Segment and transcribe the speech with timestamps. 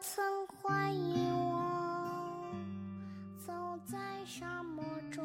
[0.00, 2.50] 曾怀疑我，
[3.38, 3.52] 走
[3.86, 5.24] 在沙漠中，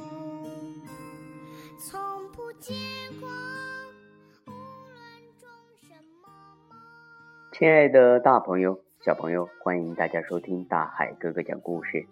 [1.80, 2.00] 从
[2.32, 2.74] 不结
[3.20, 3.28] 果。
[4.48, 4.98] 无论
[5.40, 5.50] 种
[5.82, 6.30] 什么
[6.70, 6.78] 梦。
[7.52, 12.06] 亲爱的大朋友、小朋友，欢迎大家收听大海哥哥讲故事。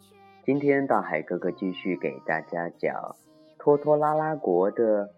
[0.43, 2.95] 今天大海哥哥继续给大家讲
[3.59, 5.13] 《拖拖拉拉国》的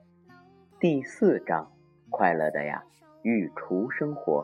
[0.79, 1.65] 第四章
[2.09, 2.83] 《快乐的呀
[3.21, 4.43] 御厨生活》。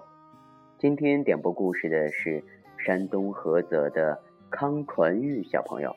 [0.78, 2.44] 今天点播故事的是
[2.86, 5.96] 山东菏泽的康传玉小朋友。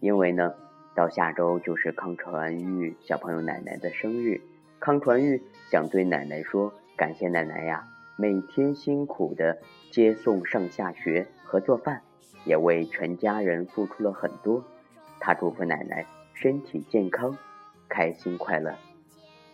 [0.00, 0.52] 因为呢，
[0.92, 4.40] 到下周就是康传玉小朋友奶奶的生日，
[4.80, 7.84] 康传玉想对奶奶说，感谢奶奶呀，
[8.16, 9.58] 每天辛苦的
[9.92, 12.02] 接送上下学和做饭。
[12.44, 14.62] 也为全家人付出了很多，
[15.20, 17.38] 他祝福奶奶身体健康、
[17.88, 18.74] 开心快乐。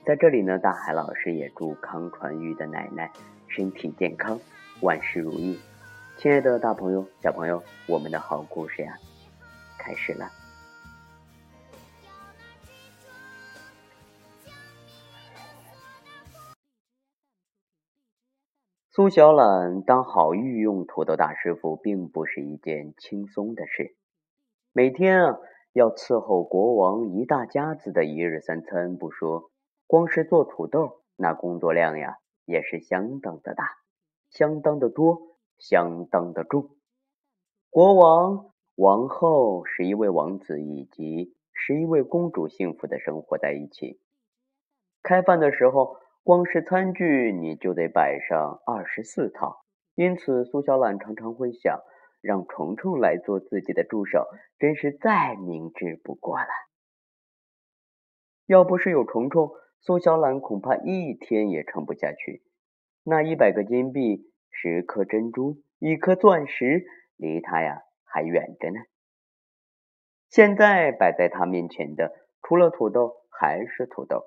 [0.04, 3.12] 在这里呢，大海老师也祝康传玉的奶奶
[3.46, 4.40] 身体健康、
[4.80, 5.60] 万事如意。
[6.20, 8.98] 亲爱的大朋友、小朋友，我们的好故事呀，
[9.78, 10.28] 开始了。
[18.90, 23.96] 苏小懒当好御用土豆大师傅，并不是一件轻松的事。
[24.74, 25.38] 每天啊，
[25.72, 29.50] 要伺候国王一大家子的一日三餐不说，
[29.86, 33.70] 光是做土豆，那工作量呀，也是相当的大，
[34.28, 36.70] 相当的多，相当的重。
[37.70, 44.00] 国王、王后、十一位王子以及十一位公主幸福的生活在一起。
[45.02, 45.98] 开饭的时候。
[46.22, 51.80] 光是餐具你就得摆上二十四套，因此苏小懒常常会想，
[52.20, 54.26] 让虫虫来做自己的助手，
[54.58, 56.46] 真是再明智不过了。
[58.44, 59.50] 要不是有虫虫，
[59.80, 62.44] 苏小懒恐怕一天也撑不下去。
[63.02, 66.84] 那一百个金币、十颗珍珠、一颗钻石，
[67.16, 68.80] 离他呀还远着呢。
[70.28, 72.12] 现在摆在他面前的，
[72.42, 74.22] 除了土豆，还是土豆。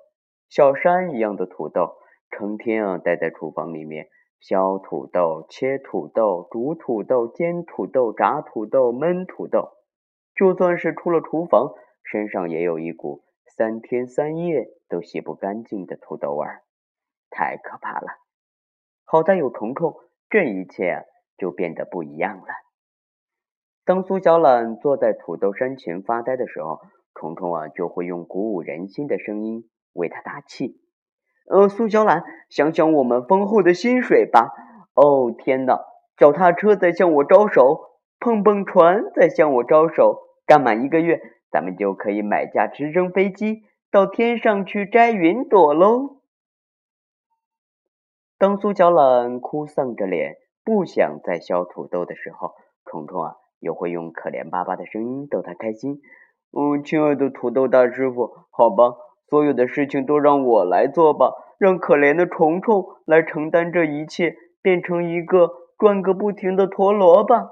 [0.48, 1.96] 小山一样的土豆，
[2.30, 4.08] 成天啊待在厨房里面，
[4.38, 9.70] 削土豆、切土豆、煮土豆、煎土豆、炸土豆、焖土豆。
[10.34, 16.62] 就算是出了厨房，身上也有一股三天三夜都洗不干净的土豆味儿，
[17.30, 18.08] 太可怕了。
[19.04, 19.94] 好在有虫虫，
[20.34, 21.04] 这一切
[21.38, 22.46] 就变得不一样了。
[23.84, 26.80] 当苏小懒坐在土豆山前发呆的时候，
[27.14, 29.70] 虫虫啊就会用鼓舞人心的声音。
[29.92, 30.80] 为他打气，
[31.48, 34.48] 呃，苏小懒，想想我们丰厚的薪水吧。
[34.96, 35.78] 哦，天哪！
[36.16, 40.18] 脚踏车在向我招手，碰碰船在向我招手。
[40.46, 41.20] 干满一个月，
[41.52, 43.62] 咱们就可以买架直升飞机
[43.92, 46.22] 到天上去摘云朵喽。
[48.44, 52.52] 当苏小懒哭丧着脸，不想再削土豆的时候，
[52.84, 56.02] 虫虫啊，又会用可怜巴巴的声音逗他开心。
[56.52, 58.96] 嗯，亲爱的土豆大师傅，好吧。
[59.30, 67.48] 所有的事情都让我来做吧，让可怜的虫虫来承担这一切，变成一个转个不停的陀螺吧。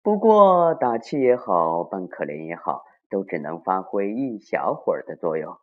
[0.00, 5.56] 不过打气也好，扮可怜也好，都只能发挥一小会儿的作用。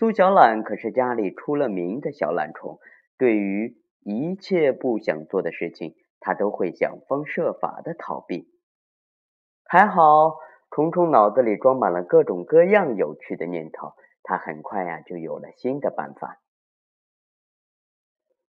[0.00, 2.78] 苏小懒可是家里出了名的小懒虫，
[3.18, 8.48] 对于一切不想做的事情，他都会想方设法的逃避。
[9.66, 10.38] 还好。
[10.70, 16.40] 虫虫脑子里装满了各种各样有趣的念头，他很快呀就有了新的办法。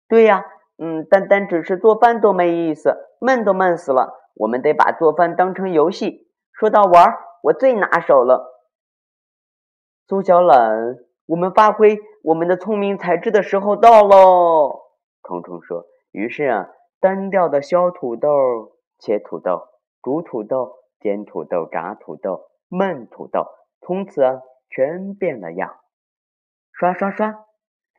[0.07, 0.45] 对呀，
[0.79, 4.31] 嗯，单单只是做饭都没意思，闷都闷死了。
[4.35, 6.31] 我们得把做饭当成游戏。
[6.53, 7.13] 说到玩，
[7.43, 8.65] 我最拿手了。
[10.07, 10.97] 苏小懒，
[11.31, 14.81] 我们发挥我们的聪明才智的时候到喽。
[15.23, 15.87] 虫虫说。
[16.11, 16.69] 于是啊，
[16.99, 18.29] 单调的削土豆、
[18.99, 19.69] 切土豆、
[20.03, 20.77] 煮土豆。
[21.01, 23.47] 煎土豆、炸土豆、焖土豆，
[23.81, 25.77] 从此啊全变了样。
[26.73, 27.47] 刷刷刷，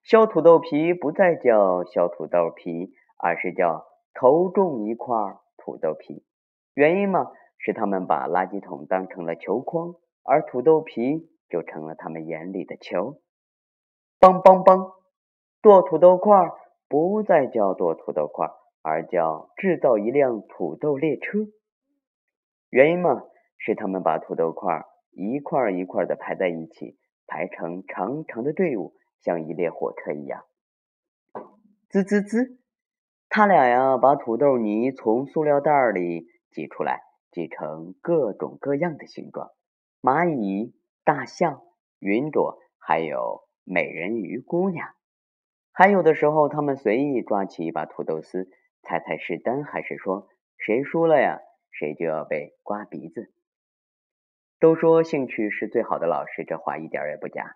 [0.03, 5.15] 削土豆皮不再叫削土豆皮，而是叫头重一块
[5.57, 6.23] 土豆皮。
[6.75, 13.21] 原因嘛，是他们把垃圾桶当成了球筐，而土豆皮就成了他们眼里的球。
[14.19, 14.93] 梆梆梆，
[15.61, 16.49] 剁土豆块
[16.87, 18.49] 不再叫剁土豆块，
[18.81, 21.39] 而叫制造一辆土豆列车。
[22.69, 23.21] 原因嘛，
[23.57, 30.45] 是他们把土豆块一块一块的排在一起，排成长长的队伍，像一列火车一样。
[31.89, 32.57] 滋滋滋，
[33.27, 37.01] 他俩呀，把土豆泥从塑料袋里挤出来，
[37.31, 39.51] 挤成各种各样的形状：
[40.01, 41.63] 蚂蚁、大象、
[41.99, 44.89] 云朵，还有美人鱼姑娘。
[45.71, 48.49] 还有的时候，他们随意抓起一把土豆丝，
[48.83, 50.27] 猜猜是单还是双。
[50.57, 51.39] 谁输了呀，
[51.71, 53.33] 谁就要被刮鼻子。
[54.59, 57.55] 都说兴趣是最好的老师，这话一点也不假。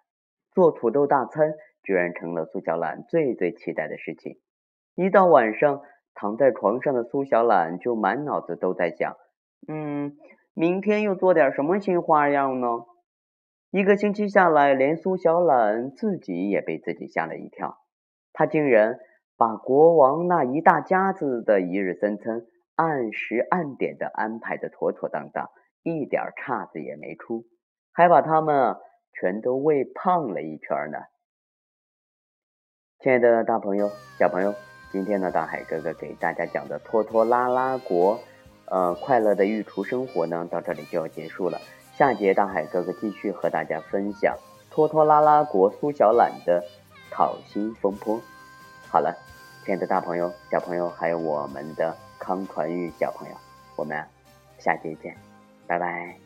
[0.51, 1.53] 做土豆大餐
[1.83, 4.39] 居然成了苏小懒最最期待的事情。
[4.95, 5.81] 一到晚上，
[6.15, 9.17] 躺在床上的苏小懒就满脑子都在想：
[9.67, 10.17] 嗯，
[10.55, 12.67] 明天又做点什么新花样呢？
[13.75, 17.77] 一个星期下来，连苏小懒自己也被自己吓了一跳。
[18.31, 18.97] 他竟然
[19.35, 22.43] 把国王那一大家子的一日三餐
[22.75, 25.49] 按时按点的安排的妥妥当当，
[25.83, 27.43] 一点岔子也没出，
[27.91, 28.77] 还把他们
[29.11, 30.99] 全都喂胖了一圈呢。
[32.99, 34.53] 亲爱的大朋友、小朋友，
[34.89, 38.21] 今天呢，大海哥哥给大家讲的拖拖拉拉国，
[38.67, 41.59] 呃，快乐的御厨生活呢，到这里就要结束了。
[41.97, 44.37] 下节大海哥哥继续和大家分享
[44.69, 46.63] 拖拖拉拉国苏小懒的
[47.09, 48.19] 讨薪风波。
[48.89, 49.15] 好了，
[49.63, 53.35] 亲爱的大朋友、小朋友，还有我们的康传玉小朋友，
[53.77, 54.03] 我们
[54.59, 55.15] 下节见，
[55.67, 56.24] 拜拜。